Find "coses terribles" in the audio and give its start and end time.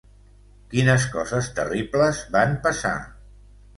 1.17-2.25